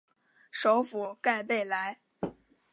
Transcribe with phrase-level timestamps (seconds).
[0.49, 1.99] 首府盖贝莱。